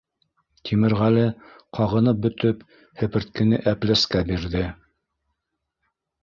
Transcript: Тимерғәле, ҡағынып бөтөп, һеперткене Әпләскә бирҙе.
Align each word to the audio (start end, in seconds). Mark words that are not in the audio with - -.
Тимерғәле, 0.67 1.25
ҡағынып 1.79 2.23
бөтөп, 2.23 2.63
һеперткене 3.03 3.61
Әпләскә 3.73 4.23
бирҙе. 4.31 4.65